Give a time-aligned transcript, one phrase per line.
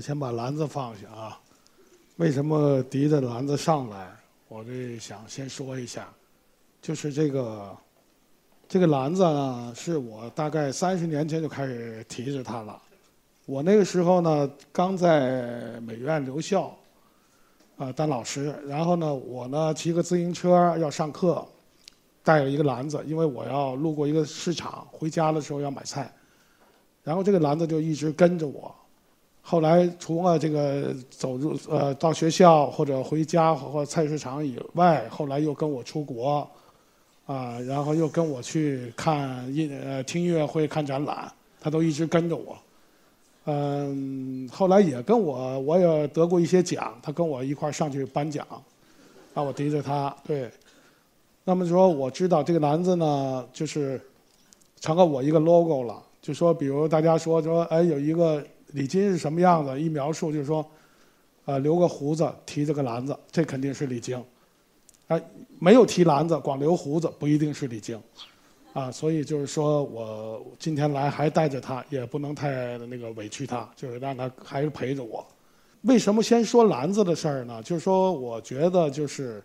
[0.00, 1.40] 先把篮子放下啊。
[2.16, 4.14] 为什么提着篮子上来？
[4.48, 6.08] 我这想先说一下，
[6.82, 7.76] 就是这个
[8.68, 12.82] 这个篮子呢，是我大概三十年前就开始提着它了。
[13.46, 16.76] 我那个时候呢，刚在美院留校，
[17.76, 18.54] 啊当老师。
[18.66, 21.46] 然后呢，我呢骑个自行车要上课，
[22.22, 26.12] 带了一个篮子，因为我要路过一个市场，回家的时候要买菜。
[27.02, 28.74] 然后这个篮子就一直跟着我。
[29.42, 36.48] 后来除了这个走入呃到学校或者回家或菜市场以外，后来又跟我出国，
[37.26, 42.56] 啊，然后又跟我去看音呃听音乐会、看展览，他都一直跟着我。
[43.46, 48.46] 嗯，后来也跟我，我也得过一些奖，他跟我一块上去颁奖，
[49.34, 50.14] 让我提着他。
[50.24, 50.48] 对，
[51.44, 54.00] 那么说我知道这个篮子呢，就是
[54.78, 56.00] 成了我一个 logo 了。
[56.22, 58.44] 就说比如大家说说，哎，有一个。
[58.72, 59.80] 李金是什么样子？
[59.80, 60.64] 一描述就是说，
[61.44, 64.22] 啊，留个胡子，提着个篮子，这肯定是李菁。
[65.08, 65.20] 啊，
[65.58, 68.00] 没有提篮子，光留胡子，不一定是李菁。
[68.72, 75.26] 啊，所以就是说我今天来还带着他，也不能太那个委屈他，就是让他还是陪着我。
[75.82, 77.60] 为什么先说篮子的事儿呢？
[77.64, 79.42] 就是说，我觉得就是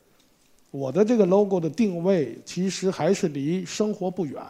[0.70, 4.44] 我的这个 logo 的定位，其实还是离生活不远，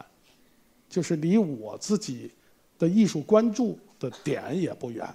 [0.90, 2.30] 就是离我自己
[2.78, 3.78] 的艺术关注。
[3.98, 5.06] 的点也不远。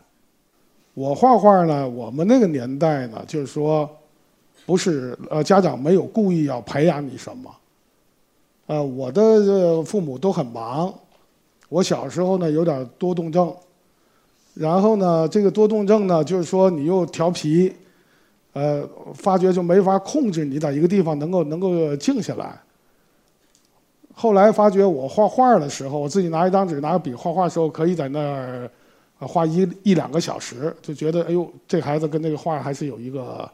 [0.93, 3.89] 我画画呢，我们那个年代呢，就是说，
[4.65, 7.49] 不是呃，家长没有故意要培养你什么。
[8.67, 10.93] 呃，我的父母都很忙，
[11.69, 13.53] 我小时候呢有点多动症，
[14.53, 17.73] 然后呢，这个多动症呢，就是说你又调皮，
[18.53, 22.59] 呃，发觉就没法控制你在一个地方能够能够静下来。
[24.21, 28.69] 后来发觉我画画的时候，我自己拿一张纸、拿个笔画画的时候，可以在那儿
[29.17, 33.49] 画一一两个小时，就觉得哎呦，这孩子跟那个画还是有一个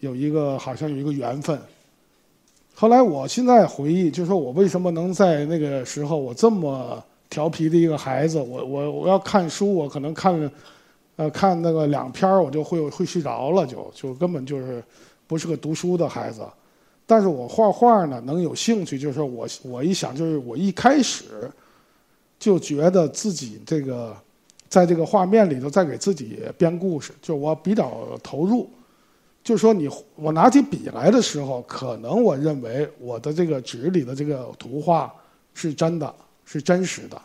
[0.00, 1.56] 有一个好像有一个缘分。
[2.74, 10.50] 后来我现在回忆，就说我为什么能在那个时候我这么调皮的一个孩子，我我我要看书，我可能看
[11.14, 14.82] 呃看那个两篇我就会会睡着了，就就根本就是
[15.28, 16.42] 不是个读书的孩子。
[17.10, 21.50] 但是我画画呢，能有兴趣，就是我我一想，就是我一开始
[22.38, 24.16] 就觉得自己这个
[24.68, 28.70] 在这个画面里头在给自己编故事，就我比较投入。
[29.42, 35.12] 就说你我拿起笔来的时候，可能我认为我的这个纸里的这个图画
[35.52, 37.20] 是真的，是真实的。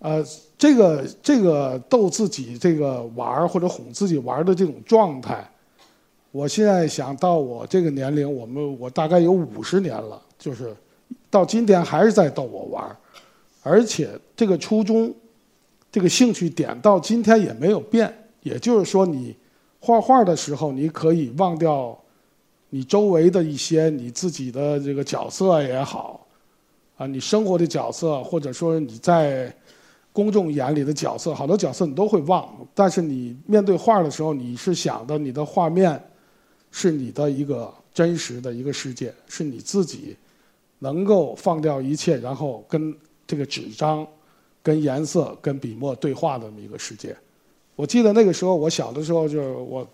[0.00, 0.26] 呃，
[0.58, 5.48] 这个这个逗自己这个玩或者哄自己玩的这种状态。
[6.34, 10.74] 我现在想到我这个年龄，我们我大概有五十年了，就是
[11.30, 12.84] 到今天还是在逗我玩，
[13.62, 15.14] 而且这个初衷，
[15.92, 18.12] 这个兴趣点到今天也没有变。
[18.42, 19.36] 也就是说，你
[19.78, 21.96] 画画的时候，你可以忘掉
[22.70, 26.26] 你周围的一些你自己的这个角色也好，
[26.96, 29.54] 啊，你生活的角色，或者说你在
[30.12, 32.44] 公众眼里的角色，好多角色你都会忘。
[32.74, 36.02] 但是你面对画的时候，你是想的你的画面。
[36.76, 40.16] 是你的一个真实的一个世界，是你自己
[40.80, 42.92] 能够放掉一切，然后跟
[43.28, 44.04] 这个纸张、
[44.60, 47.16] 跟颜色、跟笔墨对话的这么一个世界。
[47.76, 49.88] 我记得那个时候，我小的时候就是我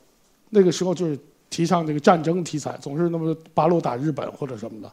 [0.49, 1.19] 那个时候就是
[1.51, 4.91] 提倡这个战争题材，总是那么八路打日本或者什么的。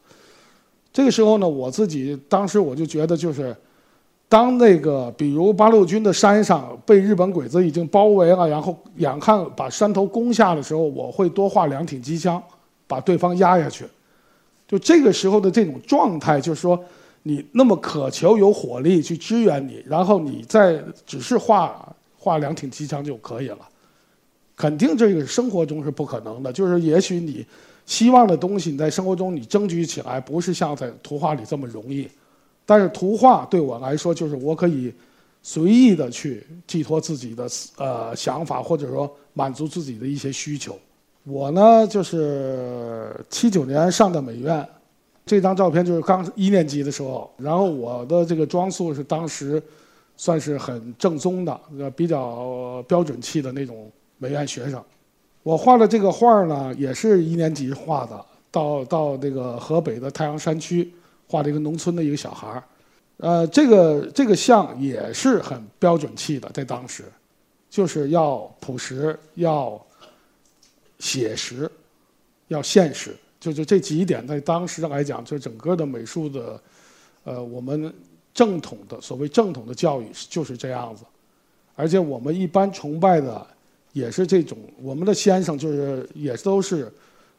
[0.91, 3.55] 这个时候呢，我自己当时我就觉得就是。
[4.29, 12.41] 当那个，比如八路军的山上被日本鬼子已经包围了，然后眼看把山头攻下的时候，我会多画两挺机枪，
[12.87, 13.85] 把对方压下去。
[14.67, 16.77] 就这个时候的这种状态，就是说，
[17.23, 23.59] 你那么渴求有火力去支援你，然后你再只是画画两挺机枪就可以了。
[24.57, 27.45] 肯定这个生活中是不可能的，就是也许你
[27.85, 32.05] 希望的东西，你在生活中你争取起来，不是像在图画里这么容易。
[32.67, 34.93] 但是图画对我来说，就是我可以
[35.41, 37.47] 随意的去寄托自己的
[37.77, 40.77] 呃想法，或者说满足自己的一些需求。
[41.23, 44.67] 我呢，就是七九年上的美院，
[45.25, 47.31] 这张照片就是刚一年级的时候。
[47.37, 49.63] 然后我的这个装束是当时
[50.17, 51.57] 算是很正宗的，
[51.95, 54.83] 比较标准气的那种美院学生。
[55.41, 60.91] 我画的这个画呢，也是一年级画的，到到那个河北的太阳山区。
[61.27, 62.63] 画了一个农村的一个小孩儿，
[63.17, 67.03] 呃，这个这个像也是很标准气的，在当时，
[67.69, 69.79] 就是要朴实，要
[70.99, 71.69] 写实，
[72.47, 76.61] 要现实，就就这几点，在当时来讲，就整个的美术的，
[77.23, 77.93] 呃，我们
[78.33, 81.03] 正统的所谓正统的教育就是这样子，
[81.75, 83.45] 而且我们一般崇拜的
[83.93, 86.91] 也是这种，我们的先生就是也都是，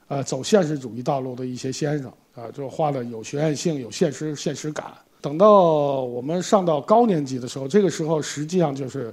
[0.08, 4.86] 呃，走现实主义道路的一些先生啊，就画的有学院性、有现实现实感。
[5.20, 9.12] 等到我们上到高年级的时候，这个时候实际上就是，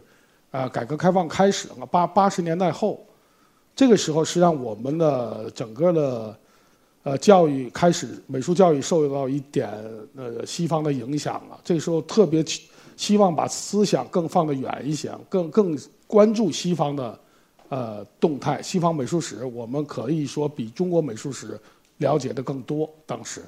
[0.52, 3.04] 啊，改革开放开始了，八八十年代后，
[3.76, 6.38] 这个时候实际上我们的整个的，
[7.02, 9.68] 呃，教育开始美术教育受到一点
[10.16, 11.60] 呃西方的影响了。
[11.64, 12.46] 这个时候特别
[12.96, 15.76] 希望把思想更放得远一些，更更
[16.06, 17.20] 关注西方的
[17.70, 18.62] 呃动态。
[18.62, 21.60] 西方美术史我们可以说比中国美术史
[21.98, 23.42] 了解的更多，当时。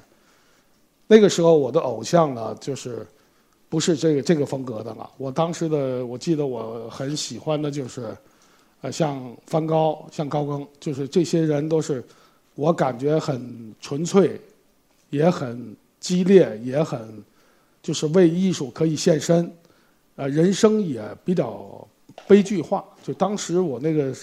[1.06, 3.06] 那个时候我的偶像呢，就是
[3.68, 5.10] 不是这个这个风格的了。
[5.16, 8.14] 我当时的我记得我很喜欢的就是，
[8.82, 12.04] 呃，像梵高、像高更，就是这些人都是
[12.54, 14.40] 我感觉很纯粹，
[15.10, 17.24] 也很激烈，也很
[17.82, 19.50] 就是为艺术可以献身，
[20.16, 21.86] 呃，人生也比较
[22.26, 22.84] 悲剧化。
[23.02, 24.14] 就当时我那个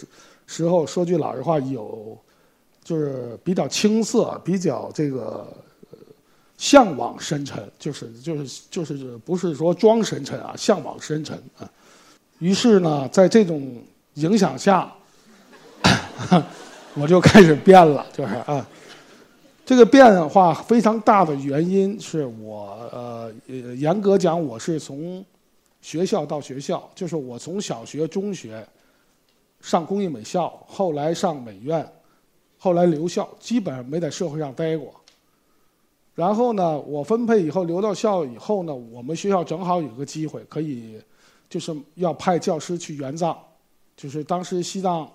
[0.46, 2.16] 时候说句老实话，有
[2.86, 5.46] 就是比较青涩，比较这个。
[6.58, 11.70] 向往深沉，就是就是就是不是说装深沉啊，向往深沉啊。
[12.40, 13.76] 于是呢，在这种
[14.14, 14.90] 影响下，
[16.96, 18.66] 我就开始变了，就是啊，
[19.66, 23.30] 这个变化非常大的原因是我呃
[23.76, 25.24] 严格讲，我是从
[25.82, 28.66] 学校到学校，就是我从小学、中学
[29.60, 31.86] 上工艺美校，后来上美院，
[32.66, 34.92] 后来留校，基本上没在社会上待过。
[36.16, 41.00] 然后呢，我分配以后留到校以后呢，我们学校正好有个机会，可以
[41.48, 43.38] 就是要派教师去援藏，
[43.96, 45.08] 就是当时西藏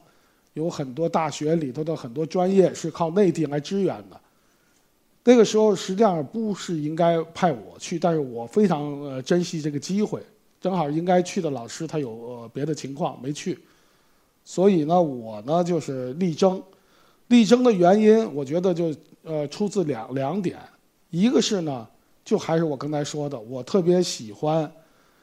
[0.52, 4.20] 有很多大学里头的很多专业是靠内地来支援的。
[5.24, 10.22] 那个时候实际上不是应该派我去，但是我非常呃珍惜这个机会，
[10.60, 13.58] 正好应该去的老师他有别的情况没去，
[14.44, 16.62] 所以呢，我呢就是力争，
[17.30, 18.92] 力争的原因，我觉得就
[19.22, 20.58] 呃出自两两点。
[21.10, 21.86] 一个是呢，
[22.24, 24.70] 就还是我刚才说的，我特别喜欢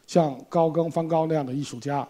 [0.08, 2.08] 像高更、梵高那样的艺术家，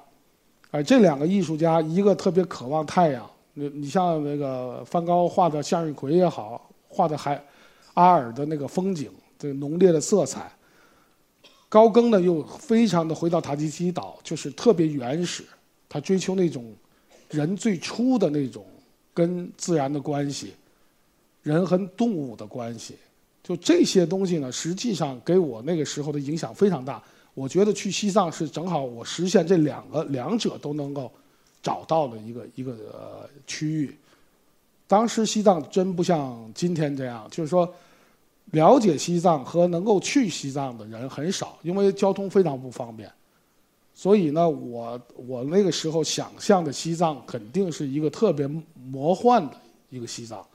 [0.69, 7.43] 而这两个艺术家，一个特别渴望太阳，你你像那个梵高画的向日葵也好，画的海
[7.95, 9.09] 阿尔的那个风景，
[9.39, 10.51] 这浓烈的色彩，
[11.67, 15.43] 高更呢又非常的回到塔吉提岛，就是特别原始，
[15.89, 16.71] 他追求那种
[17.31, 18.63] 人最初的那种
[19.17, 20.53] 跟自然的关系，
[21.41, 22.93] 人和动物的关系。
[23.41, 27.01] 就这些东西呢，实际上给我那个时候的影响非常大。
[27.33, 31.11] 我觉得去西藏是正好我实现这两个两者都能够
[31.63, 33.97] 找到的一个一个呃区域。
[34.85, 37.73] 当时西藏真不像今天这样，就是说
[38.51, 43.11] 了解西藏和能够去西藏的人很少，因为交通非常不方便。
[43.99, 49.57] 所以呢，我我那个时候想象的西藏肯定是一个特别魔幻的
[49.89, 50.45] 一个西藏。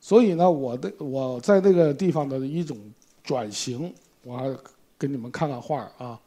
[0.00, 2.76] 所以呢，我的我在那个地方的一种
[3.22, 4.52] 转型，我还
[4.98, 6.18] 给你们看看画啊。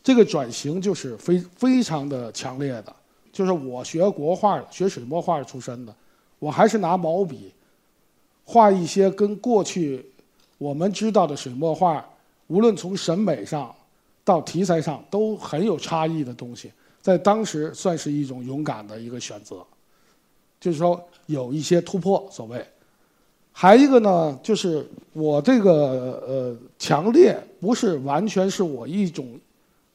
[0.00, 2.94] 这个转型就是非非常的强烈的，
[3.32, 5.92] 就是我学国画、学水墨画出身的，
[6.38, 7.52] 我还是拿毛笔
[8.44, 10.06] 画一些跟过去
[10.58, 12.08] 我们知道的水墨画，
[12.46, 13.74] 无论从审美上
[14.26, 19.64] 到题材上都很有差异的东西，在当时算是一种勇敢的一个选择，
[20.58, 22.66] 就是说有一些突破，所谓。
[23.52, 29.38] 还一个呢，就是我这个呃强烈不是完全是我一种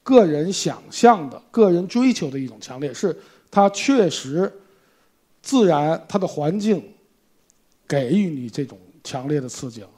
[0.02, 3.14] 个人想象的、个人追求的一种强烈，是
[3.50, 4.50] 它确实
[5.42, 6.82] 自然它的环境
[7.86, 9.90] 给予你这种强烈的刺激了。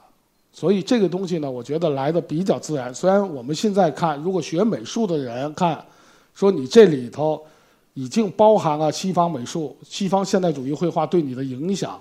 [0.56, 2.94] 所以这个东西呢，我觉得来的比较自然。
[2.94, 5.84] 虽然我们现在看，如果学美术的人看，
[6.32, 7.44] 说你这里头
[7.94, 12.00] 已经包含了西方美术、西方现代主义绘画对你的影响。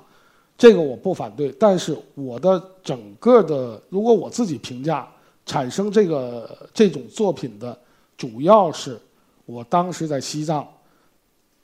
[0.56, 5.08] 这个我不反对，但是我的整个的，如果我自己评价，
[5.48, 7.76] 产生这个这种作品的，
[8.16, 9.00] 主要是
[9.48, 10.66] 我当时在西藏，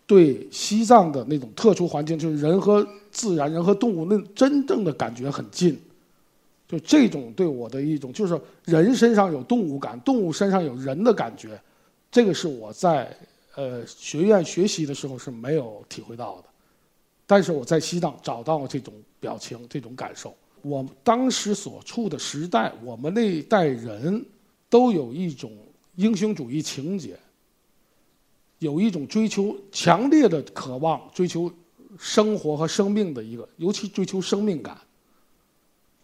[0.07, 5.79] 对西藏的那种特殊环境，就是人和自然、人和动物那真正的感觉很近，
[6.69, 11.59] 就这种对我的一种，就是人身上有动物感，动物身上有人的感觉，
[12.11, 13.11] 这个是我在
[13.55, 16.43] 呃学院学习的时候是没有体会到的。
[17.25, 20.35] 但是我在西藏找到了这种表情，这种感受。
[20.61, 24.23] 我当时所处的时代，我们那一代人
[24.69, 25.51] 都有一种
[25.95, 27.17] 英雄主义情节，
[28.59, 31.51] 有一种追求强烈的渴望，追求
[31.97, 34.77] 生活和生命的一个，尤其追求生命感。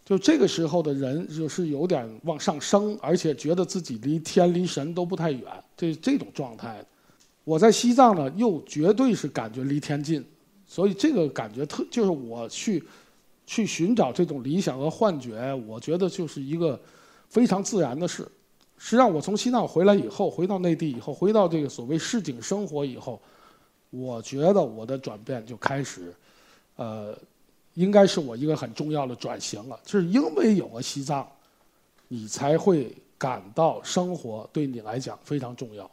[0.05, 5.41] 就这个时候的人，就是有点往上升，而且觉得自己离天离神都不太远，
[5.75, 6.85] 这这种状态。
[7.43, 10.23] 我在西藏呢，又绝对是感觉离天近，
[10.67, 12.83] 所以这个感觉特就是我去
[13.47, 16.79] 去寻找这种理想和幻觉，我觉得就是一个
[17.27, 18.27] 非常自然的事。
[18.77, 23.19] 实际上，我从西藏回来以后，回到内地以后，回到这个所谓市井生活以后，
[23.89, 26.13] 我觉得我的转变就开始，
[26.75, 27.17] 呃，
[27.75, 29.79] 应该是我一个很重要的转型了。
[29.85, 31.25] 就是因为有了西藏，
[32.09, 35.89] 你才会感到生活对你来讲非常重要。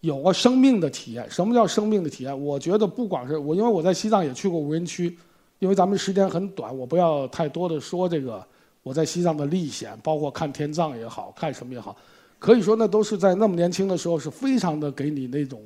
[0.00, 2.44] 有了生命的体验，什么叫生命的体验？
[2.44, 5.16] 我觉得不管是我，因为我在西藏也去过无人区，
[5.60, 8.46] 因为咱们时间很短，我不要太多的说这个
[8.82, 11.96] 我在西藏的历险，包括看天葬也好看什么也好，
[12.38, 15.62] 可以说那都是在那么年轻的时候是非常的给你那种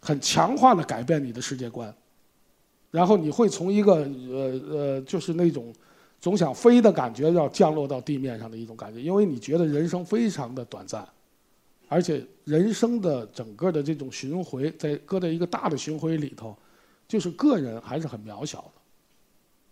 [0.00, 1.94] 很强化的改变你的世界观，
[2.90, 5.72] 然后你会从一个呃呃就是那种
[6.20, 11.06] 总想飞的感觉，要降落到地面上的一种感觉，因为你觉得人生非常的短暂。
[11.90, 16.54] 而且人生的整个的这种巡回，在搁在一个大的巡回里头，
[17.08, 18.72] 就是个人还是很渺小的。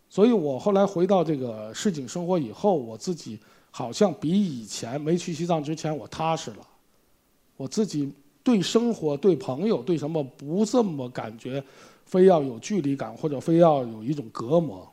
[0.09, 3.39] 所以我后来回到这个市井生活以后，我自己
[3.71, 6.67] 好像比以前没去西藏之前我踏实了。
[7.59, 8.11] 我自己
[8.43, 11.63] 对生活、对朋友、对什么不这么感觉，
[12.07, 14.91] 非要有距离感或者非要有一种隔膜。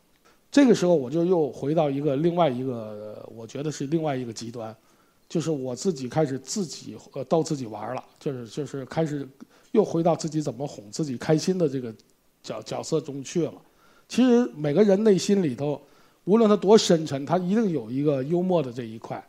[0.51, 4.75] 这个时候我就又回到一个另外一个，我觉得是另外一个极端。
[5.29, 9.27] 就是我自己开始自己呃逗自己玩了，就是就是开始
[9.72, 11.91] 又回到自己怎么哄自己开心的这个
[12.43, 13.53] 角角色中去了。
[14.08, 15.82] 其实每个人内心里头，
[16.25, 19.27] 无论他多深沉，他一定有一个幽默的这一块，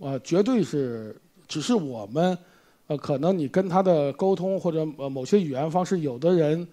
[0.00, 2.36] 呃，绝对是只是我们
[2.88, 6.66] 呃可能你跟他的沟通或者呃某些语言方式，有的人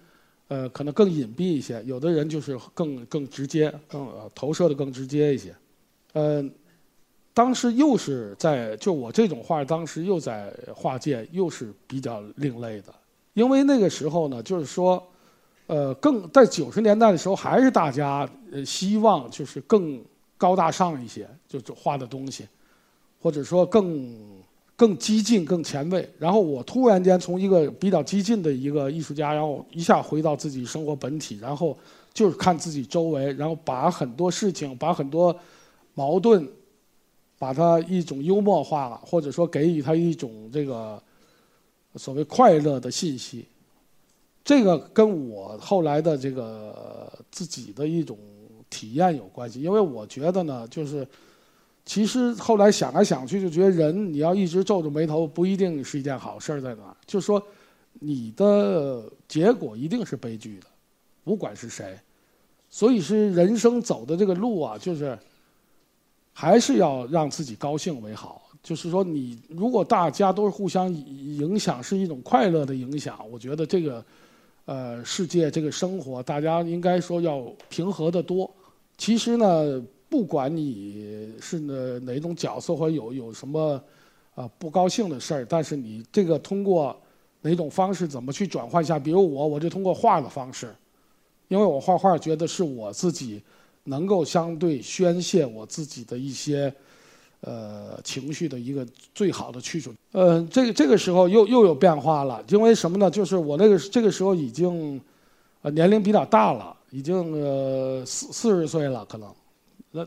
[0.48, 5.54] 呃可能更隐蔽一些，有的人就是更更直接，更投射的更直接一些，
[6.14, 6.50] 嗯。
[7.36, 12.94] 当时又是在就我这种画，当时又在画界又是比较另类的，
[13.32, 15.04] 因为那个时候呢，就是说，
[15.66, 20.00] 呃，更在九十年代的时候，还是大家呃希望就是更
[20.38, 22.46] 高大上一些，就画的东西，
[23.20, 24.16] 或者说更
[24.76, 26.08] 更激进、更前卫。
[26.18, 31.76] 然后我突然间从一个比较激进的一个艺术家，然后一下回到自己生活本体，然后
[32.12, 35.34] 就是看自己周围，然后把很多事情，把很多
[35.94, 36.48] 矛盾。
[37.36, 41.02] 把它一种幽默化了，或者说给予他一种这个
[41.96, 43.44] 所谓快乐的信息，
[44.42, 48.16] 这个跟我后来的这个自己的一种
[48.70, 49.60] 体验有关系。
[49.60, 51.06] 因为我觉得呢，就是
[51.84, 56.96] 其实后来想来想去，就觉得人你要一直皱着眉头，不一定是一件好事在哪。
[57.06, 57.42] 就是说，
[57.94, 60.66] 你的结果一定是悲剧的，
[61.22, 61.98] 不管是谁。
[62.68, 65.18] 所以是人生走的这个路啊，就是。
[66.36, 68.42] 还是要让自己高兴为好。
[68.60, 74.04] 就是说，你如果大家都是互相影响，是一种快乐的影响，我觉得这个，
[74.64, 78.52] 呃，世界这个生活，大家应该说要平和的多。
[78.98, 83.82] 其实呢，不管你是哪哪种角色，或者有有什么
[84.34, 86.96] 啊不高兴的事儿，但是你这个通过
[87.42, 88.98] 哪种方式怎么去转换一下？
[88.98, 90.74] 比如我，我就通过画的方式，
[91.48, 93.42] 因为我画画觉得是我自己。
[93.86, 96.74] 能够相对宣泄我自己的一些
[97.42, 98.82] 呃情绪的一个
[99.14, 99.92] 最好的去处。
[100.12, 103.10] 呃，这个这个时候又又有变化了，因为什么呢？
[103.10, 104.98] 就是我那个这个时候已经
[105.60, 109.30] 呃年龄比较大了，已经呃四四十岁了，可能。
[109.90, 110.02] 那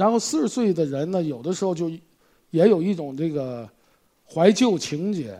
[0.00, 1.90] 然后四十岁的人呢，有的时候就
[2.50, 3.68] 也有一种这个
[4.26, 5.38] 怀旧情节，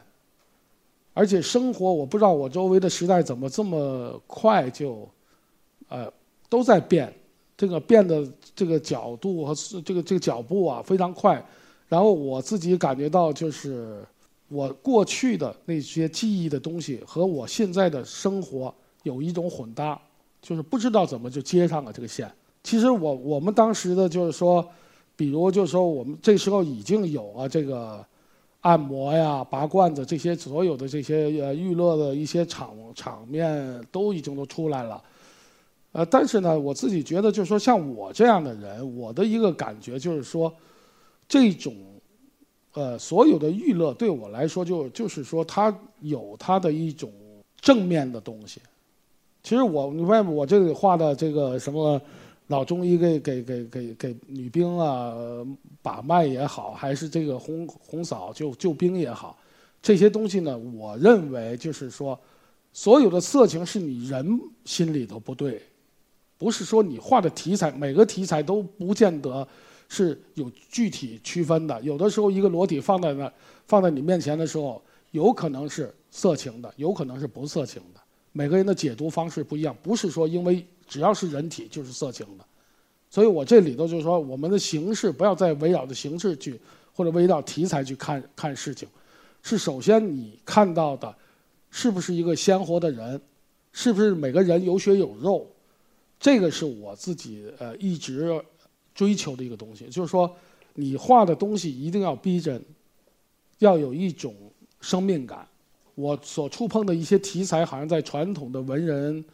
[1.15, 5.09] 而且生活我不知道我周围的时代怎么这么快就
[5.89, 6.13] 呃
[6.51, 7.11] 都在变。
[7.57, 11.43] 这个变的这个角度和这个这个脚步啊非常快，
[11.89, 14.05] 然后我自己感觉到就是
[14.49, 18.75] 我过去的那些记忆的东西和我现在的生活
[19.05, 19.99] 有一种混搭，
[20.43, 22.31] 就是不知道怎么就接上了这个线。
[22.63, 24.67] 其实我我们当时的就是说，
[25.17, 28.05] 比如就是说我们这时候已经有了这个
[28.61, 35.03] 按摩呀、拔罐子这些所有的这些呃娱乐的一些场场面都已经都出来了。
[35.93, 40.53] 呃，但是呢，我自己觉得，就是说，像我这样的人，我的一个感觉就是说，
[41.27, 41.75] 这种，
[42.75, 47.11] 呃，所有的娱乐对我来说，就就是说，它有它的一种
[47.61, 48.61] 正面的东西。
[49.43, 52.01] 其实我，你看我这里画的这个什么
[52.51, 55.15] 老中医给给给给给女兵啊
[55.81, 59.39] 把脉也好，还是这个红红嫂救救兵也好，
[59.81, 62.19] 这些东西呢，我认为就是说，
[62.73, 65.63] 所有的色情是你人心里头不对。
[66.37, 69.47] 不是说你画的题材，每个题材都不见得
[69.89, 71.81] 是有具体区分的。
[71.83, 73.33] 有的时候，一个裸体放在那，
[73.67, 78.01] 放在你面前的时候，有可能是色情的，有可能是不色情的。
[78.33, 82.45] 每个人的解读方式不一样，不是说因为只要是人体就是色情的。
[83.09, 86.61] 所以我这里头就是说，我们的形式不要再围绕着形式去，
[86.93, 88.89] 或者围绕题材去看看事情，
[89.43, 91.15] 是首先你看到的，
[91.71, 93.21] 是不是一个鲜活的人，
[93.73, 95.47] 是不是每个人有血有肉，
[96.19, 98.43] 这个是我自己呃一直
[98.95, 100.37] 追求的一个东西，就是说
[100.75, 102.63] 你画的东西一定要逼真，
[103.59, 104.35] 要有一种
[104.81, 105.47] 生命感。
[105.97, 109.25] 我所触碰的一些题材，好像在传统的文人，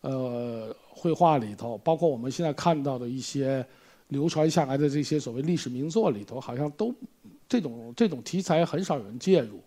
[0.00, 3.64] 呃，绘画里头，包括我们现在看到的一些
[4.08, 6.92] 流传下来的这些所谓历史名作里头，好像都
[7.48, 9.60] 这种这种题材很少有人介入。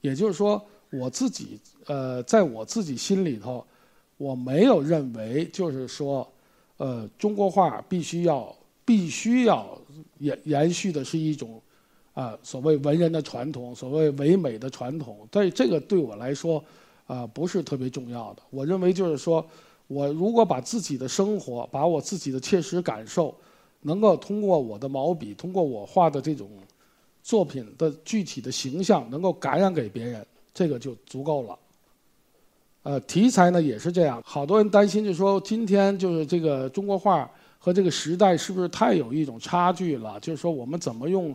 [0.00, 3.64] 也就是说，我自己呃，在我自己心里头，
[4.16, 6.26] 我没有认为就是说，
[6.78, 8.54] 呃，中国画必须要
[8.84, 9.78] 必须要
[10.18, 11.62] 延延续的是一种。
[12.12, 16.62] 啊，所谓文人的传统，所谓唯美的传统，但这个对我来说，
[17.06, 18.42] 啊，不是特别重要的。
[18.50, 19.46] 我认为就是说，
[19.90, 23.34] 我如果把自己的生活，把我自己的切实感受，
[23.80, 26.48] 能够通过我的毛笔，通过我画的这种
[27.24, 31.58] 作品的具体的形象，能够感染给别人，这个就足够了。
[32.84, 37.28] 呃，题材呢也是这样，好多人担心，就说今天就是这个中国画
[37.58, 40.20] 和这个时代是不是太有一种差距了？
[40.20, 41.34] 就是说我们怎么用？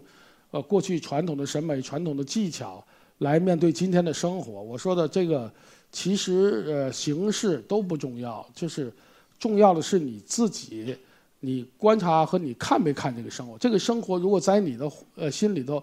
[0.51, 2.81] 呃，过去传统的审美、传统的技巧
[3.17, 4.61] 来面对今天的生活。
[4.61, 5.51] 我说的这个，
[5.95, 8.91] 其实呃形式都不重要，就是
[9.39, 10.93] 重要的是你自己，
[11.39, 13.57] 你观察和你看没看这个生活。
[13.57, 15.81] 这个生活如果在你的呃心里头，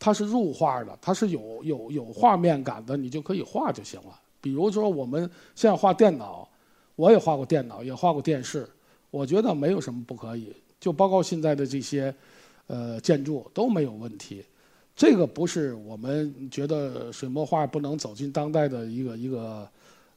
[0.00, 4.20] 它是入画的，它是有有有画面感的，你就可以画就行了。
[4.40, 5.22] 比如说我们
[5.54, 6.48] 现在画电脑，
[6.96, 8.68] 我也画过电脑，也画过电视，
[9.12, 10.52] 我觉得没有什么不可以。
[10.80, 12.12] 就包括现在的这些。
[12.68, 14.42] 呃，建筑都没有问题，
[14.94, 19.68] 这个不是我们觉得水墨画不能走进当代的一个一个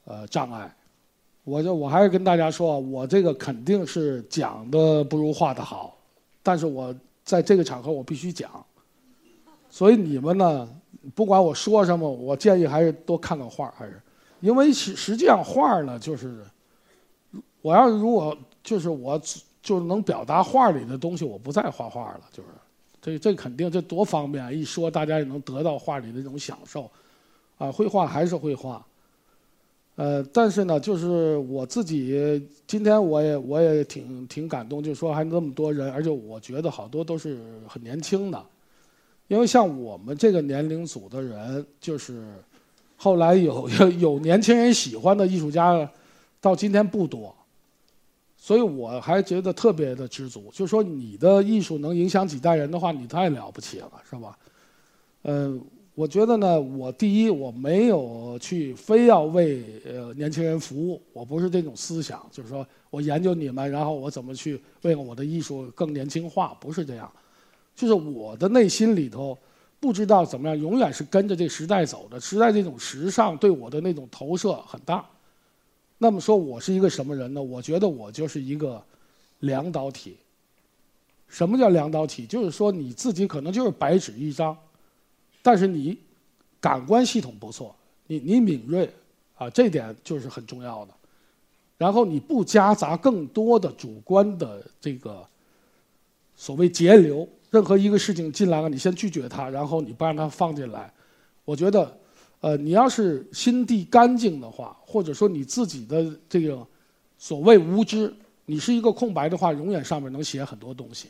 [0.04, 0.74] 呃障碍。
[1.44, 5.96] 我就我还是跟大家说，我这个肯定是讲的不如画的好，
[6.42, 8.64] 但是我在这个场合我必须讲。
[9.70, 10.68] 所以你们呢，
[11.14, 14.00] 不管我说什么，我建议还是多看看画，还是
[14.40, 16.44] 因为实实际上画呢，就是
[17.62, 19.20] 我要是如果就是我。
[19.62, 22.20] 就是能表达画里的东西，我不再画画了。
[22.30, 22.48] 就是，
[23.06, 26.90] 这这肯定这多方便啊，一说大家也能得到画里的这种享受。
[27.56, 28.84] 啊，绘画还是绘画。
[29.94, 37.38] 呃，但是呢，就是我自己今天我也我也挺挺感动，就是说还那么多人，而且我觉得好多都是
[37.68, 38.44] 很年轻的，
[39.28, 42.24] 因为像我们这个年龄组的人，就是
[42.96, 45.88] 后来有有有年轻人喜欢的艺术家，
[46.40, 47.35] 到今天不多。
[48.46, 54.38] 所以我还觉得特别的知足，就是说你的艺术能影响几代人的话，你太了不起了，是吧？
[55.24, 55.60] 嗯，
[55.96, 67.10] 我觉得呢，我第一我没有去非要为呃年轻人服务，我不是这种思想，就是说我研究你们，然后我怎么去为了我的艺术更年轻化，不是这样。
[67.74, 69.36] 就是我的内心里头
[69.80, 75.04] 不知道怎么样，永远是跟着这时代走的，时代这种时尚对我的那种投射很大。
[75.98, 77.42] 那么说，我是一个什么人呢？
[77.42, 78.82] 我觉得我就是一个
[79.40, 80.16] 两导体。
[81.26, 82.26] 什么叫两导体？
[82.26, 84.56] 就是说你自己可能就是白纸一张，
[85.42, 85.98] 但是你
[86.60, 87.74] 感官系统不错，
[88.06, 88.92] 你你敏锐
[89.36, 90.92] 啊，这点就是很重要的。
[91.78, 95.26] 然后你不夹杂更多的主观的这个
[96.36, 100.92] 所谓节流，任何一个事情进来了，你先拒绝它，然后你不让它放进来。
[101.46, 101.98] 我觉得。
[102.46, 106.64] 呃，你要是心地干净的话，或者说你自己的这个
[107.18, 111.08] 所谓无知，你是一个空白的话，永远上面能写很多东西。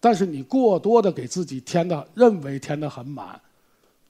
[0.00, 3.38] 但是你过多的给自己填的，认为填的很满，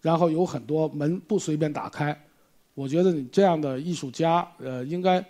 [0.00, 2.16] 然后有很多门不随便打开。
[2.74, 5.20] 我觉得你这样的艺术家，呃，应该，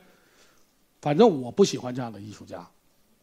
[1.00, 2.68] 反正我不喜欢这样的艺术家。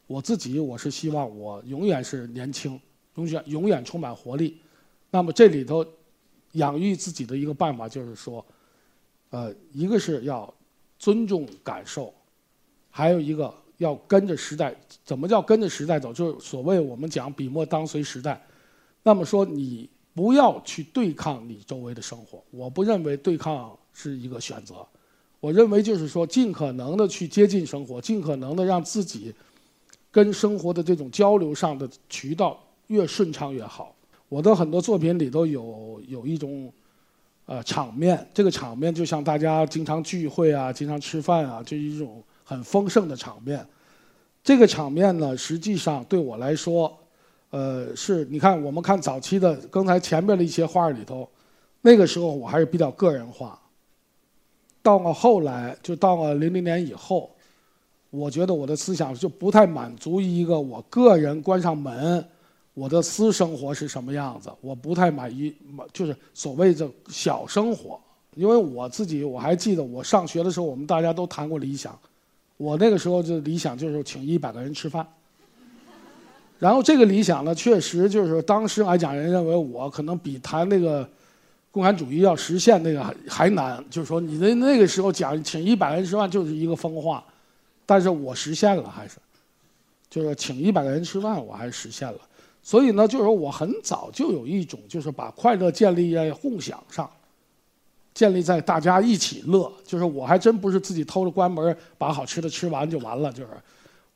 [0.08, 2.82] 我自己我是希望我永远是年轻，
[3.18, 4.58] 永远永远充满活力。
[5.12, 5.86] 那么这里头。
[6.58, 8.46] 养育自己的一个办法就是说，
[9.32, 10.54] 呃，一个是要
[11.00, 12.14] 尊重感受，
[12.90, 14.76] 还有一个要跟着时代。
[15.04, 16.12] 怎么叫跟着时代走？
[16.14, 18.46] 就是所谓我们讲笔墨当随时代。
[19.04, 22.44] 那么说，你不要去对抗你周围的生活。
[22.52, 24.86] 我不认为对抗是一个选择。
[25.40, 29.34] 我认为就是说，尽可能的去接近生活，尽可能的让自己
[30.12, 33.94] 跟生活的这种交流上的渠道越顺畅越好。
[34.30, 36.72] 我的很多作品里头有有一种，
[37.46, 38.28] 呃，场面。
[38.34, 43.66] 这个场面就像大家经常聚会啊，经常吃饭啊，就是一种很丰盛的场面。
[44.44, 46.98] 这个场面呢，实际上对我来说，
[47.50, 51.30] 呃，是你看我们看早期的刚才前面的一些画里头，
[51.82, 53.60] 那个时候我还是比较个人化。
[54.82, 57.34] 到了后来，就到了零零年以后，
[58.10, 62.26] 我觉得我的思想就不太满足于一个我个人关上门，
[62.78, 65.52] 我的私生活是什么样子，我不太满意，
[65.92, 68.00] 就是所谓的小生活。
[68.36, 71.98] 因为我自己我还记得，我上学的时候，我们大家都谈过理想，
[72.58, 75.04] 我那个时候就理想就是请一百个人吃饭。
[76.60, 81.10] 然后这个理想呢，确实就是当时来讲，人认为我可能比谈那个。
[81.70, 87.24] 共产主义要实现那个还难，就是说你的那个时候讲请一百个人吃饭就是一个疯话，
[87.86, 89.18] 但是我实现了还是，
[90.10, 92.18] 就是请一百个人吃饭我还是实现了，
[92.68, 97.10] 所以呢，就是说我很早就有一种就是把快乐建立在共享上，
[98.14, 103.50] 建立在大家一起乐，就是我还真不是自己偷着关门把好吃的吃完就完了，就是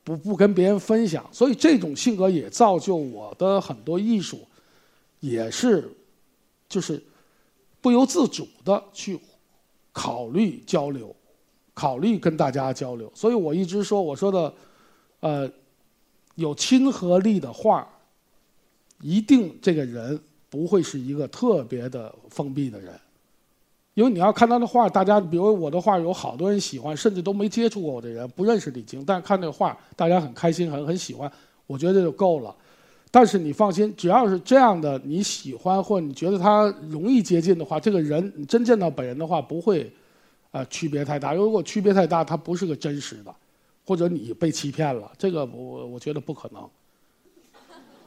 [0.03, 4.45] 不不跟别人分享，所以这种性格也造就我的很多艺术，
[5.21, 5.89] 也是
[6.67, 7.01] 就是。
[7.83, 9.19] 不由自主的去
[9.91, 11.15] 考虑交流，
[11.73, 14.53] 考虑跟大家交流，所以我一直说我说的，
[15.21, 15.51] 呃，
[16.35, 17.90] 有亲和力的画
[19.01, 22.93] 一定这个人不会是一个特别的封闭的人，
[23.93, 31.31] 因为你要看他的画，大家比如我的画有好多人喜欢，甚至都没接触过我的人不认识李菁，但是看那个画，大家很开心，很很喜欢，
[31.67, 32.55] 我觉得就够了。
[33.09, 39.91] 但是你放心，只要是这样的你喜欢或你觉得他容易接近的话，这个人你真见到本人的话不会，
[40.51, 41.33] 啊区别太大。
[41.33, 43.35] 如果区别太大，他不是个真实的，
[43.85, 46.69] 或者你被欺骗了，这个我我觉得不可能。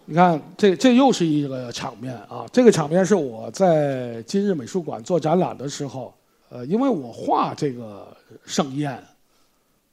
[0.06, 2.44] 你看，这这又是一个场面啊！
[2.52, 6.12] 这个场面是我在今日美术馆做展览的时候，
[6.50, 8.14] 呃，因为我画这个
[8.44, 9.02] 盛宴，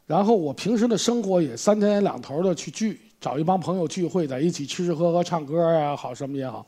[0.06, 3.00] 然后我平时的生活也三天两头的去聚。
[3.21, 6.65] 找一帮朋友聚会，在一起吃吃喝喝、唱歌啊，好什么也好。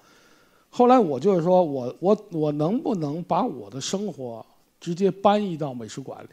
[0.69, 4.45] 后来我就是说，我我我能不能把我的生活
[4.79, 6.29] 直接搬移到美术馆里？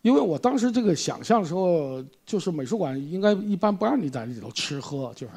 [0.00, 5.32] 因为我当时这个想象的时候，就是美术馆应该一般不让你在里头吃喝，就是。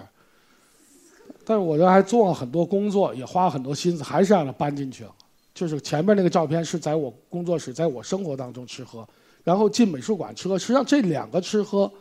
[1.45, 5.11] 但是我这还做了很多工作，也花了很多心思，还是让他搬进去了。
[5.53, 9.07] 就是前面那个照片是在我工作室，在我生活当中吃喝，
[9.43, 10.57] 然后进美术馆吃喝。
[10.57, 11.91] 实际上这两个吃喝。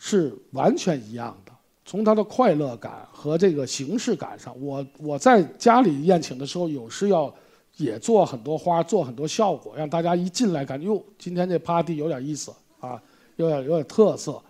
[0.00, 1.50] 是完全一样的，
[1.84, 7.34] 从他的快乐感和这个形式感上，我我在家里宴请的时候，有时要
[7.78, 13.02] 也做很多花，做很多效果，让大家一进来感觉哟，今天这 party 有点意思啊，
[13.34, 14.40] 有点有点特色，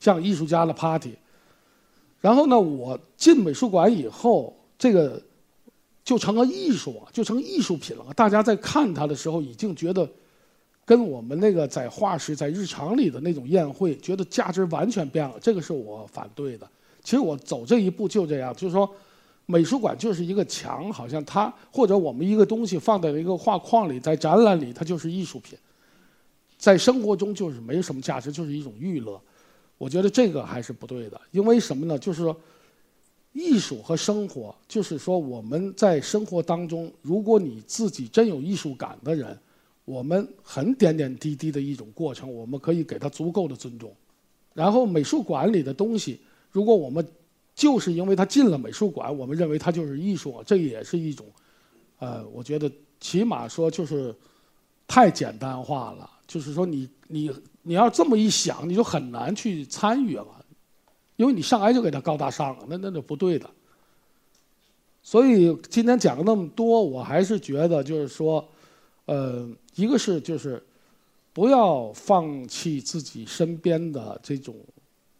[0.00, 1.14] 像艺术家的 party。
[2.20, 5.22] 然后呢，我进美术馆以后，这个
[6.04, 8.04] 就成了艺术啊，就成艺术品了。
[8.14, 10.08] 大家在看它的时候，已经觉得。
[10.88, 16.66] 跟我们那个在画室、在日常里的那种宴会，觉得价值完全变了，这个是我反对的。
[17.02, 18.88] 其实我走这一步就这样，就是说，
[19.44, 25.58] 美术馆就是一个墙，好像它或者我们一个东西放在一个画框里，在展览里它就是艺术品，
[26.56, 29.20] 在生活中就是没什么价值，就是一种娱乐。
[29.78, 31.98] 我觉得这个还是不对的，因为什么呢？
[31.98, 32.36] 就是说，
[33.32, 39.38] 艺术和生活，就是说我们在生活当中，如果你自己真有艺术感的人。
[39.84, 43.90] 我们很点点滴滴的一种过程，我们可以给他足够的尊重。
[44.52, 47.02] 然后美术馆里的东西，如果我们
[47.54, 51.24] 就是因为他进了美术馆，我们认为它就是艺术，这也是一种，
[52.00, 54.14] 呃，我觉得起码说就是
[54.86, 56.10] 太简单化了。
[56.26, 57.30] 就是说你你
[57.68, 60.26] 你要这么一想，你就很难去参与了，
[61.16, 63.48] 因为你上来就给他高大上了，那那就不对的。
[65.02, 68.42] 所以今天讲了那么多，我还是觉得就是说。
[69.10, 70.62] 呃，一个是就是
[71.32, 74.54] 不要放弃自己身边的这种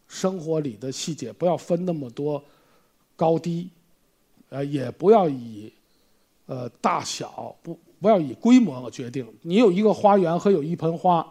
[0.07, 2.39] 生活里的细节，不要分那么多
[3.15, 3.67] 高低，
[4.49, 5.73] 呃，也不要以
[6.45, 9.27] 呃大小不不要以规模决定。
[9.41, 11.25] 你有一个花园和有一盆花，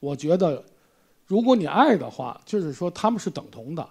[0.00, 0.64] 我觉得
[1.26, 3.88] 如果你爱的话，就是说他们是等同的。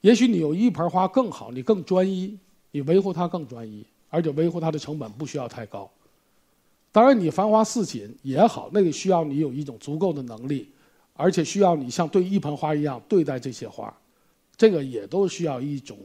[0.00, 2.38] 也许你有一盆花更好，你更专一，
[2.70, 5.90] 你维护它更专一，而且维护它的成本不需要太高。
[6.90, 10.72] 当然，你繁花似锦也好，那个需要你有一种足够的能力，
[11.12, 13.94] 而且需要你像对一盆花一样对待这些花，
[14.56, 15.96] 这个也都需要一种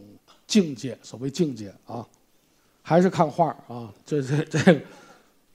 [0.45, 0.95] 境界。
[1.01, 2.05] 所谓境界啊，
[2.81, 4.81] 还是看画啊，这这这，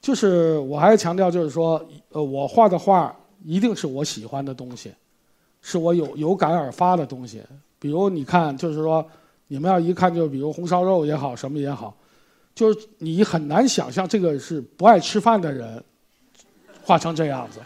[0.00, 4.92] 就是我还是强调，就是说，呃，我画的画一定是我喜欢的东西，
[5.60, 7.42] 是我有有感而发的东西。
[7.78, 9.06] 比如你看，就是说，
[9.48, 11.94] 你们要一看就比如红烧肉也好，什么也好。
[12.54, 15.82] 就是你很难想象这个是不爱吃饭的人
[16.82, 17.60] 画成这样子，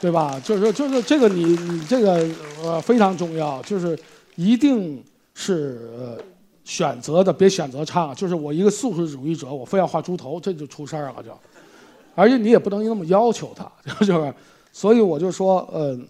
[0.00, 0.38] 对吧？
[0.40, 2.28] 就是就是这个你你这个
[2.62, 3.98] 呃非常重要，就是
[4.36, 5.02] 一定
[5.34, 6.18] 是呃
[6.68, 11.34] 选择的别选择差，就是我一个素食主义者，我非要画猪头，这就出事儿了就。
[12.14, 13.72] 而且你也不能那么要求他，
[14.04, 14.34] 就是，
[14.70, 16.06] 所以我就说，嗯，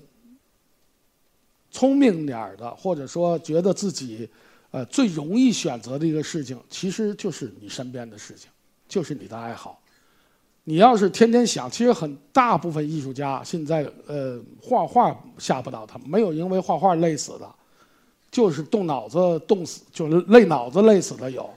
[1.71, 4.29] 聪明点儿的，或者说觉得自己，
[4.73, 8.51] 呃，最容易选择的一个事情，其实就是你身边的事情，
[8.89, 9.81] 就是你的爱好。
[10.65, 17.49] 你要是天天想，其实很大部分艺术家现在，呃，画画吓不到他，没有因为画画累死的。
[18.31, 21.49] 就是动脑子动死，就是累脑子累死的有，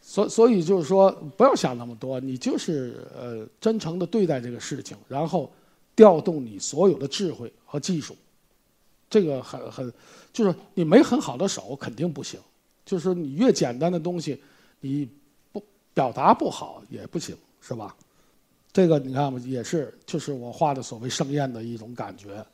[0.00, 5.50] 所所以就是说不要想那么多，你就是呃真诚的对待这个事情，然后
[5.94, 8.16] 调动你所有的智慧和技术，
[9.08, 9.92] 这个很很
[10.32, 12.40] 就是你没很好的手肯定不行，
[12.84, 14.40] 就是你越简单的东西，
[14.80, 15.08] 你
[15.52, 15.62] 不
[15.94, 17.94] 表达不好也不行，是吧？
[18.72, 22.44] 这个你看嘛，也是就是我画的所谓盛宴的一种感觉。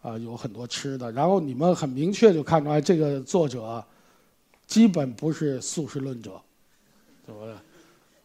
[0.00, 3.84] 啊，有很多吃的，然后你们很明确就看出来，这个作者
[4.66, 6.40] 基本不是素食论者，
[7.26, 7.52] 对不对？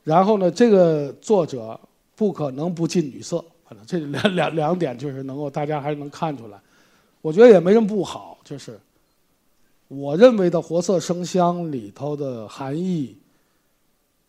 [0.03, 1.79] 然后呢，这个作者
[2.15, 6.59] 不可能不近女色，可能这两两两点就是能够大家还是能看出来。
[7.21, 8.79] 我觉得也没什么不好，就是
[9.87, 13.17] 我认为的活色生香里头的含义，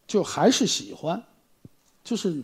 [0.06, 1.22] 就还是喜欢，
[2.02, 2.42] 就是。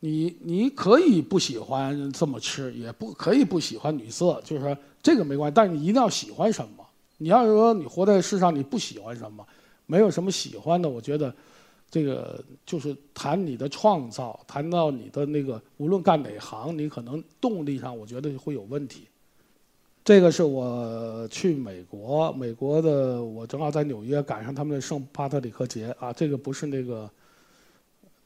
[0.00, 5.54] 你你可以不喜欢这么吃，也不可以不喜欢女色，就是说这个没关系。
[5.54, 6.84] 但是你一定要喜欢什么？
[7.18, 9.46] 你要是说你活在世上你不喜欢什么，
[9.84, 11.34] 没有什么喜欢的，我觉得
[11.90, 19.06] 这个就是谈你的创造，谈到你的那个无论干哪行，你可能动力上我觉得会有问题。
[20.02, 27.08] 这个是我去美国，美国的我正好在纽约赶上他们的圣帕特里克节啊，这个不是那个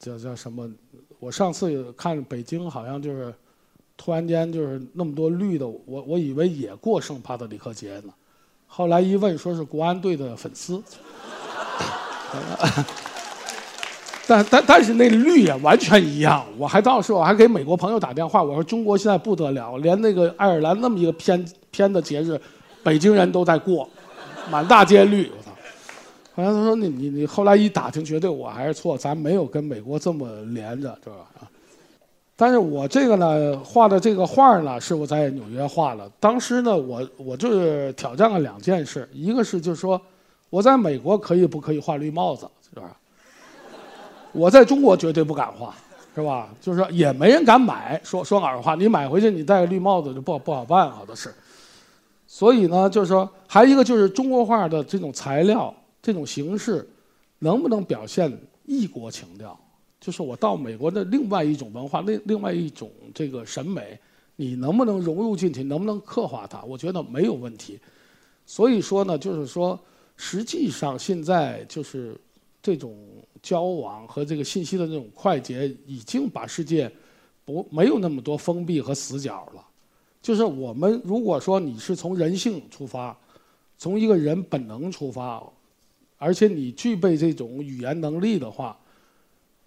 [0.05, 0.69] 叫叫什么。
[1.19, 3.33] 我上次看北京好像就是，
[3.97, 8.13] 突然间就是那么多绿的，我我以为也过圣帕特里克节呢，
[8.67, 10.83] 后来一问说是国安队的粉丝，
[14.27, 22.39] 但但但是那绿也完全一样，我还到时候我还给美国朋友打电话，我说中国现在不得了，连那个爱尔兰那么一个偏偏的节日，
[22.83, 23.89] 北京人都在过，
[24.51, 25.31] 满大街绿。
[26.35, 31.25] 后来他说：“你你你，后来一打听，绝对我还是错，咱没有跟美国这么连着，是吧？
[32.35, 36.11] 但是我这个呢，画的这个画呢，是我在纽约画的。
[36.19, 40.01] 当时呢，我我就是挑战了两件事，一个是就是说，
[40.49, 42.97] 我在美国可以不可以画绿帽子，是吧？
[44.33, 45.73] 我在中国绝对不敢画，
[46.13, 46.49] 是吧？
[46.59, 51.33] 就是说也没人敢买，说说耳话，你买回去你戴个绿帽子就不好不好办，好多事。
[52.27, 55.73] 所以呢，就是说，还有一个就是中国画的这种材料。”
[56.05, 56.87] 这种形式
[57.39, 58.31] 能不能表现
[58.67, 59.59] 异国情调？
[59.99, 63.99] 就是我到美国的另外一种文化，另另外一种这个审美，
[64.35, 65.63] 你能不能融入进去？
[65.63, 66.61] 能不能刻画它？
[66.65, 67.79] 我觉得没有问题。
[68.45, 69.79] 所以说呢，就是说，
[70.15, 72.15] 实际上现在就是
[72.61, 72.95] 这种
[73.41, 76.91] 交往和这个信息的这种快捷，已经把世界
[77.43, 79.67] 不没有那么多封闭和死角了。
[80.21, 83.17] 就是我们如果说你是从人性出发，
[83.75, 85.43] 从一个人本能出发。
[86.17, 88.77] 而且你具备这种语言能力的话，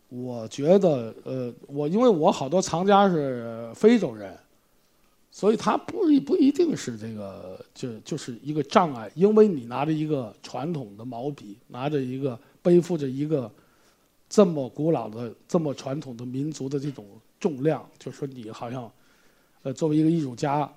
[0.08, 4.34] 我觉得，呃，我因为我好多藏家是非洲人，
[5.30, 9.10] 所以他不一不一定是这个，就就是一个障碍。
[9.14, 13.52] 因为你拿着一个传统的毛笔，拿着一个背负着一个
[14.28, 17.04] 这么古老的、这么传统的民族的这种
[17.38, 18.90] 重量，就说你好像，
[19.62, 20.72] 呃，作为一个艺术家，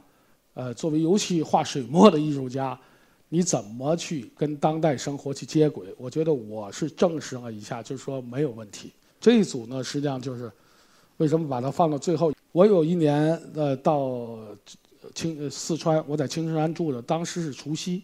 [0.53, 2.77] 呃，作为尤其画水墨的艺术家。
[3.33, 5.87] 你怎么去跟当代生活去接轨？
[5.97, 8.91] 我觉得我是证实了一下，就是说没有问题。
[9.21, 10.51] 这一组呢，实际上就是
[11.15, 12.33] 为什么把它放到最后？
[12.51, 14.37] 我有一年呃到
[15.15, 18.03] 青四川，我在青城山住的，当时是除夕。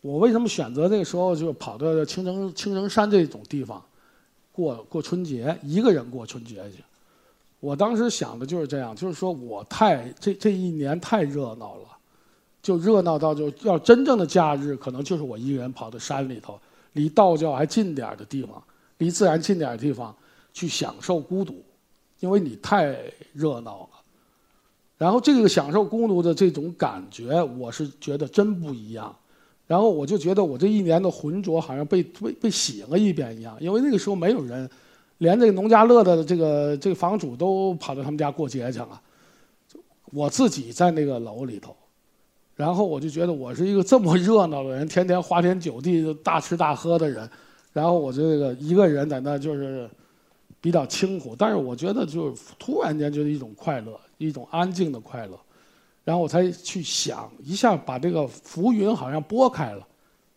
[0.00, 3.84] 我为什么选择那个时候就跑到青城青城山这种地方
[4.50, 5.54] 过过春节？
[5.62, 6.82] 一个人过春节去。
[7.60, 11.87] 我当时想的就是这样，就是说我太这这一年太热闹了。
[12.60, 16.58] 就热闹到就要真正的假日，可能就是我一个人跑到山里头，
[16.92, 18.62] 离道教还近点的地方，
[18.98, 20.14] 离自然近点的地方
[20.52, 21.62] 去享受孤独，
[22.20, 22.98] 因为你太
[23.32, 23.88] 热闹了。
[24.96, 29.14] 然后这个享受孤独的这种感觉，我是觉得真不一样。
[29.66, 34.68] 然后我就觉得我这一年的浑浊好像被被被洗了一遍一样，因为那个时候没有人，
[35.18, 39.00] 连这个农家乐的这个这个房主都跑到他们家过节去了，
[40.06, 41.76] 我自己在那个楼里头。
[42.58, 47.30] 然后我就觉得我是一个这么热闹的人，天天花天酒地、大吃大喝的人，
[47.72, 49.88] 然后我这个一个人在那就是
[50.60, 55.38] 比较清苦，但是我觉得就是突然间就是一种快乐，一种安静的快乐，
[56.02, 59.86] 然后我才去想一下，把这个浮云好像拨开了，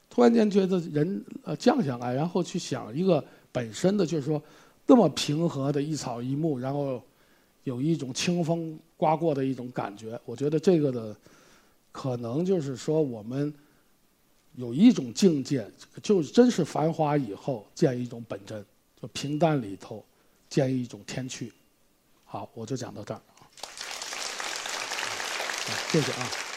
[0.07, 4.39] 突然间觉得人呃降下来，然后去想一个本身的就是说
[4.85, 7.01] 那么平和的一草一木，然后
[7.63, 10.19] 有一种清风刮过的一种感觉。
[10.23, 11.15] 我觉得这个的
[11.91, 13.53] 可能就是说我们
[14.55, 15.69] 有一种境界，
[16.01, 18.65] 就真是繁华以后见一种本真，
[19.01, 20.05] 就平淡里头
[20.49, 21.51] 见一种天趣。
[22.25, 23.21] 好，我就讲到这儿。
[25.91, 26.50] 谢谢啊。